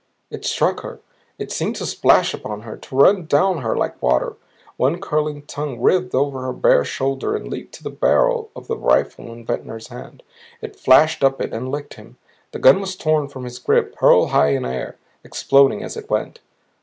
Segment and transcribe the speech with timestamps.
[0.31, 0.99] It struck her.
[1.37, 4.35] It seemed to splash upon her, to run down her like water.
[4.75, 8.75] One curling tongue writhed over her bare shoulder and leaped to the barrel of the
[8.77, 10.21] rifle in Ventnor's hands.
[10.59, 12.17] It flashed up it and licked him.
[12.51, 16.39] The gun was torn from his grip, hurled high in air, exploding as it went.